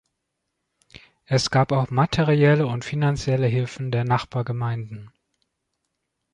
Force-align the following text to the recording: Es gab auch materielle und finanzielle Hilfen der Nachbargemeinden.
Es 1.25 1.51
gab 1.51 1.71
auch 1.71 1.91
materielle 1.91 2.65
und 2.65 2.83
finanzielle 2.83 3.45
Hilfen 3.45 3.91
der 3.91 4.03
Nachbargemeinden. 4.03 5.13